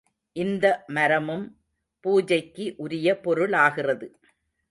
இந்த 0.35 0.65
மரமும் 0.87 1.43
பூஜைக்கு 2.05 2.65
உரிய 2.77 3.07
பொருளாகிறது. 3.23 4.07